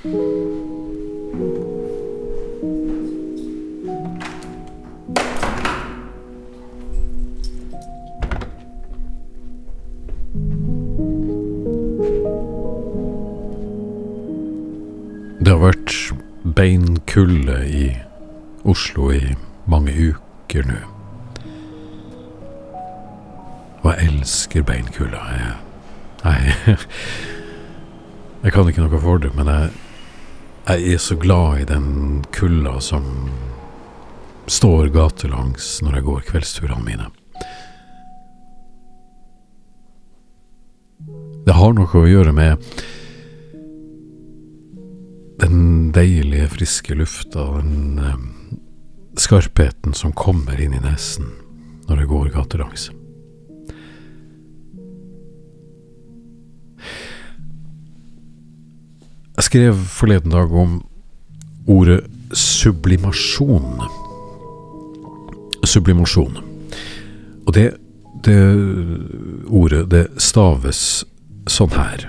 [0.00, 0.08] Det
[15.44, 15.92] har vært
[16.56, 17.90] beinkulde i
[18.64, 19.20] Oslo i
[19.68, 20.80] mange uker nå.
[23.82, 25.20] Og jeg elsker beinkulda.
[25.28, 25.52] Jeg,
[26.24, 26.56] jeg,
[28.48, 29.70] jeg kan ikke noe for det, men jeg
[30.70, 33.02] jeg er så glad i den kulda som
[34.46, 37.08] står gatelangs når jeg går kveldsturene mine.
[41.46, 42.62] Det har noe å gjøre med
[45.40, 48.24] den deilige, friske lufta, den eh,
[49.18, 51.32] skarpheten som kommer inn i nesen
[51.88, 52.90] når jeg går gatelangs.
[59.50, 60.76] Skrev forleden dag om
[61.66, 63.80] ordet sublimasjon.
[65.66, 66.36] Sublimasjon.
[67.46, 67.72] Og det,
[68.22, 68.36] det
[69.50, 71.02] ordet, det staves
[71.50, 72.06] sånn her.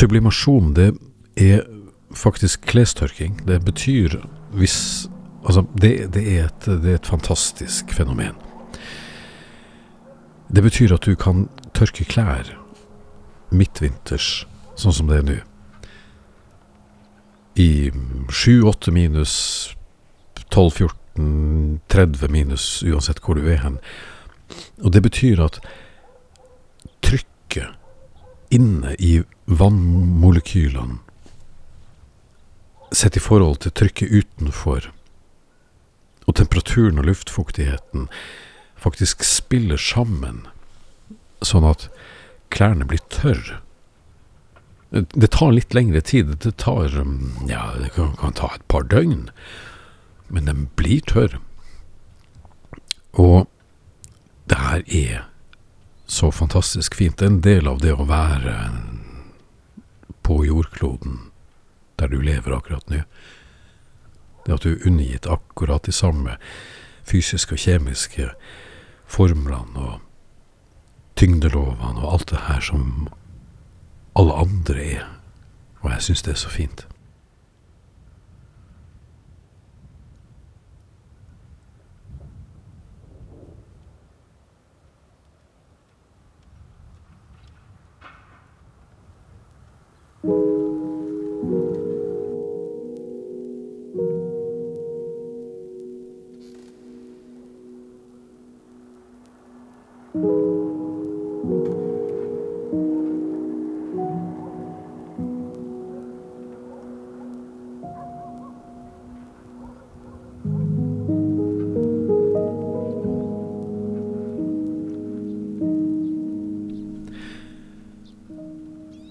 [0.00, 0.94] Sublimasjon, det
[1.36, 1.64] er
[2.16, 3.42] faktisk klestørking.
[3.46, 4.20] Det betyr
[4.56, 5.08] hvis
[5.40, 8.34] Altså, det, det, er et, det er et fantastisk fenomen.
[10.54, 12.50] Det betyr at du kan tørke klær
[13.48, 14.44] midtvinters,
[14.76, 15.38] sånn som det er nå.
[17.56, 17.70] I
[18.28, 19.34] 7-8 minus
[20.52, 23.80] 12-14 30 minus, uansett hvor du er hen.
[24.84, 25.58] Og det betyr at
[27.04, 27.79] trykket
[28.50, 30.98] inne i vannmolekylene
[32.92, 34.90] sett i forhold til trykket utenfor,
[36.26, 38.08] og temperaturen og luftfuktigheten
[38.80, 40.44] faktisk spiller sammen,
[41.42, 41.88] sånn at
[42.50, 43.60] klærne blir tørre.
[44.90, 46.32] Det tar litt lengre tid.
[46.42, 46.90] Det tar
[47.46, 49.28] Ja, det kan, kan ta et par døgn.
[50.26, 51.38] Men den blir tørr.
[53.14, 53.46] Og
[54.50, 55.29] det her er
[56.10, 57.18] så fantastisk fint.
[57.18, 58.54] Det er en del av det å være
[60.26, 61.20] på jordkloden
[62.00, 63.04] der du lever akkurat nå.
[64.46, 66.34] Det at du er undergitt akkurat de samme
[67.06, 68.26] fysiske og kjemiske
[69.10, 70.00] formlene og
[71.20, 73.08] tyngdelovene og alt det her som
[74.18, 75.08] alle andre er.
[75.84, 76.86] Og jeg syns det er så fint.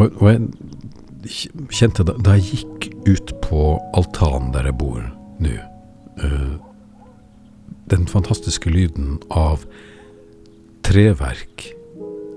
[0.00, 3.64] Og, og jeg kjente da, da jeg gikk ut på
[3.96, 5.02] altanen der jeg bor
[5.40, 5.56] nå
[6.22, 6.56] uh,
[7.90, 9.66] Den fantastiske lyden av
[10.86, 11.66] treverk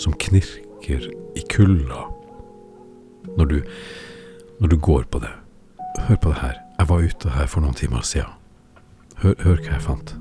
[0.00, 1.06] som knirker
[1.38, 2.08] i kulda
[3.38, 3.56] når du,
[4.60, 5.30] når du går på det.
[6.08, 6.58] Hør på det her.
[6.78, 8.34] Jeg var ute her for noen timer siden.
[9.22, 10.14] Hør, hør hva jeg fant.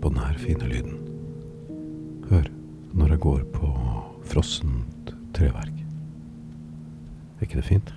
[0.00, 0.98] På denne fine lyden.
[2.30, 2.48] Hør
[2.96, 3.70] når jeg går på
[4.30, 5.76] frossent treverk.
[7.38, 7.94] Er ikke det fint?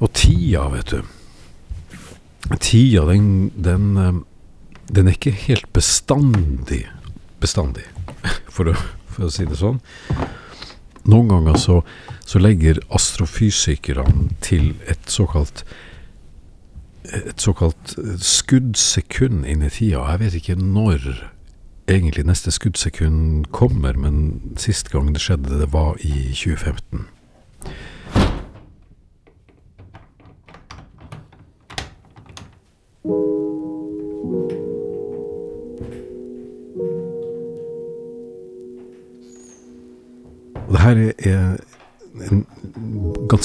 [0.00, 1.02] Og tida, vet du.
[2.60, 4.20] Tida, den, den, eh,
[4.90, 6.84] den er ikke helt bestandig
[7.44, 7.84] bestandig,
[8.54, 8.76] for å,
[9.12, 9.80] for å si det sånn.
[11.04, 11.80] Noen ganger så,
[12.24, 15.66] så legger astrofysikerne til et såkalt
[17.04, 17.92] et såkalt
[18.24, 20.06] skuddsekund inn i tida.
[20.08, 21.02] Jeg vet ikke når
[21.92, 27.04] egentlig neste skuddsekund kommer, men sist gang det skjedde, det var i 2015.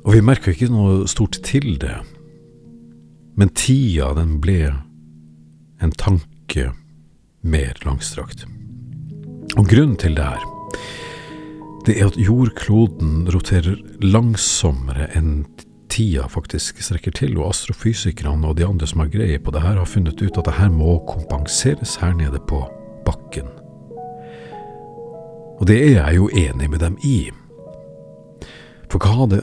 [0.00, 1.98] Og vi merka ikke noe stort til det,
[3.36, 4.72] men tida den ble
[5.80, 6.70] en tanke
[7.40, 8.44] mer langstrakt.
[9.58, 10.46] Og grunnen til det her,
[11.86, 15.44] det er at jordkloden roterer langsommere enn
[15.90, 19.80] tida faktisk strekker til, og astrofysikerne og de andre som har greie på det her,
[19.80, 22.62] har funnet ut at det her må kompenseres her nede på
[23.06, 23.48] bakken.
[25.60, 27.30] Og det er jeg jo enig med dem i.
[28.90, 29.40] For hva hadde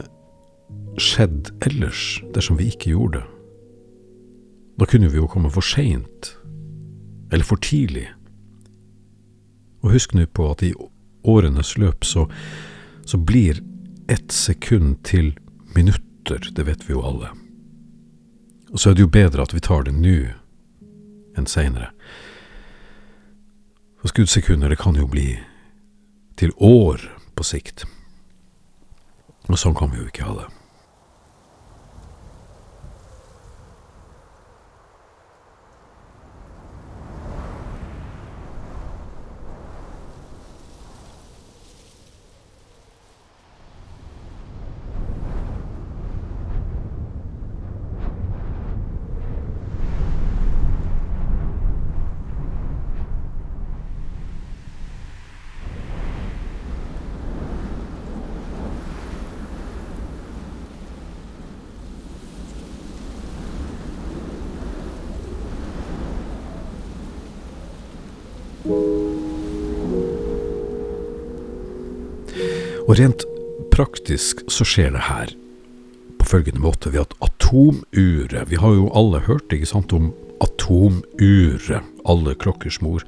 [0.98, 3.37] skjedd ellers dersom vi ikke gjorde det?
[4.78, 6.36] Da kunne vi jo komme for seint,
[7.32, 8.08] eller for tidlig.
[9.82, 10.74] Og husk nå på at i
[11.28, 12.28] årenes løp så,
[13.06, 13.62] så blir
[14.08, 15.34] ett sekund til
[15.76, 17.34] minutter, det vet vi jo alle.
[18.72, 20.18] Og så er det jo bedre at vi tar det nå
[21.38, 21.92] enn seinere.
[23.98, 25.32] For skuddsekunder, det kan jo bli
[26.38, 27.02] til år
[27.36, 27.86] på sikt.
[29.48, 30.48] Og sånn kan vi jo ikke ha det.
[72.88, 73.26] Og rent
[73.74, 75.34] praktisk så skjer det her
[76.18, 80.14] på følgende måte ved at atomuret Vi har jo alle hørt ikke sant, om
[80.44, 83.04] atomuret, alle klokkers mor.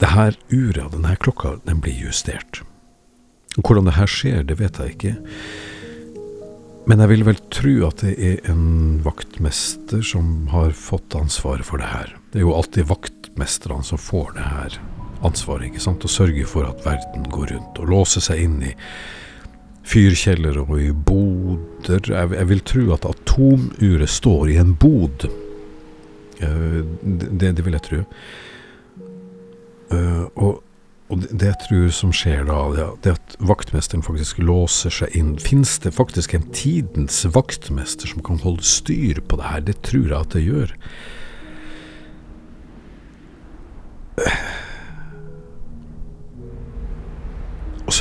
[0.00, 2.60] Det her uret, denne klokka, den blir justert.
[3.56, 5.16] Hvordan det her skjer, det vet jeg ikke.
[6.86, 11.80] Men jeg vil vel tro at det er en vaktmester som har fått ansvaret for
[11.80, 12.16] det her.
[12.32, 14.82] Det er jo alltid vaktmesterne som får det her
[15.26, 18.72] ansvaret, ikke sant, å sørge for at verden går rundt, og låse seg inn i
[19.88, 22.02] fyrkjellere og i boder.
[22.06, 25.26] Jeg, jeg, vil tro at atomuret står i en bod.
[26.42, 28.02] Uh, det, det, vil jeg tro.
[29.92, 30.62] Uh, og,
[31.12, 35.18] og det, det, jeg tror som skjer da, det, det at vaktmesteren faktisk låser seg
[35.18, 39.66] inn Fins det faktisk en tidens vaktmester som kan holde styr på det her?
[39.66, 40.78] Det tror jeg at det gjør.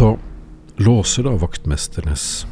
[0.02, 0.20] Så
[0.76, 2.48] låser da vaktmesternes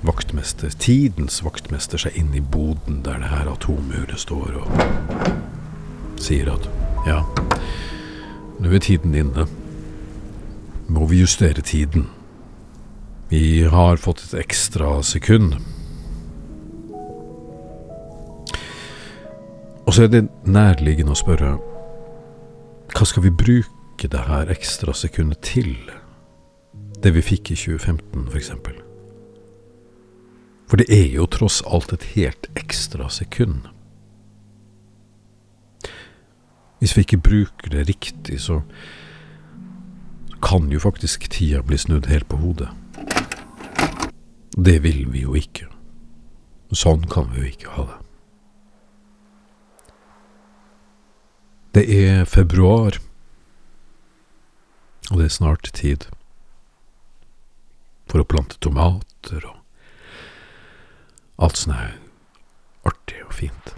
[0.00, 6.64] vaktmester, tidens vaktmester, seg inn i boden der det her atomuret står, og sier at
[7.04, 7.18] ja,
[8.56, 9.44] nå er tiden inne.
[10.88, 12.06] Må vi justere tiden?
[13.28, 15.58] Vi har fått et ekstra sekund.
[19.84, 21.52] Og så er det nærliggende å spørre
[22.94, 25.76] hva skal vi bruke det her ekstra sekundet til?
[27.04, 28.50] Det vi fikk i 2015, f.eks.
[28.64, 28.80] For,
[30.68, 33.68] for det er jo tross alt et helt ekstra sekund.
[36.80, 38.62] Hvis vi ikke bruker det riktig, så
[40.44, 42.68] kan jo faktisk tida bli snudd helt på hodet.
[44.56, 45.68] Det vil vi jo ikke.
[46.74, 48.00] Sånn kan vi jo ikke ha det.
[51.74, 53.00] Det er februar,
[55.10, 56.06] og det er snart tid
[58.14, 59.56] for å plante tomater og
[61.42, 63.72] alt sånt artig og fint.